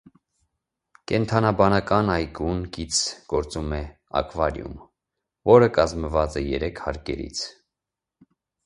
Կենդանաբանական 1.11 2.09
այգուն 2.13 2.65
կից 2.79 3.03
գործում 3.35 3.77
է 3.81 3.83
ակվարիում, 4.23 4.83
որը 5.53 5.71
կազմված 5.79 6.41
է 6.45 6.49
երեք 6.49 6.87
հարկերից։ 6.89 7.47